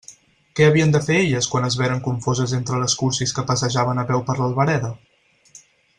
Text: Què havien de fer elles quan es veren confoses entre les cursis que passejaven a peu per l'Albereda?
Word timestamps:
Què 0.59 0.63
havien 0.69 0.93
de 0.95 1.01
fer 1.07 1.17
elles 1.25 1.49
quan 1.51 1.67
es 1.67 1.77
veren 1.81 2.01
confoses 2.07 2.55
entre 2.61 2.81
les 2.85 2.95
cursis 3.03 3.35
que 3.39 3.45
passejaven 3.53 4.03
a 4.05 4.07
peu 4.13 4.25
per 4.31 4.39
l'Albereda? 4.41 4.91